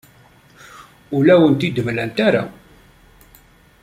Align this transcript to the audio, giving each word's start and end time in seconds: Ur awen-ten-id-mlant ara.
Ur 1.15 1.25
awen-ten-id-mlant 1.33 2.17
ara. 2.27 2.43